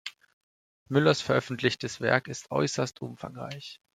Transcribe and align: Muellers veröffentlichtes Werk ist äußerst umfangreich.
Muellers 0.89 1.21
veröffentlichtes 1.21 1.99
Werk 2.01 2.27
ist 2.27 2.49
äußerst 2.49 3.03
umfangreich. 3.03 3.79